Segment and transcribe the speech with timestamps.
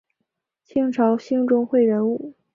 [0.63, 2.33] 清朝兴中会人物。